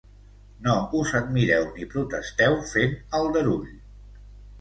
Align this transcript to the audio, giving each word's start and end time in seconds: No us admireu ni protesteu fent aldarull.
No 0.67 0.77
us 0.99 1.11
admireu 1.19 1.67
ni 1.75 1.85
protesteu 1.91 2.57
fent 2.71 2.97
aldarull. 3.19 3.69